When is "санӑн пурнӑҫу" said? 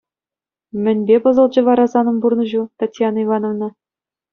1.95-2.63